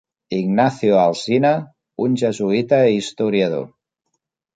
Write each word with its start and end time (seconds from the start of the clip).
Ignacio 0.35 0.95
Alcina, 1.01 1.51
un 2.05 2.15
jesuïta 2.21 2.79
i 2.87 2.97
historiador. 3.03 3.69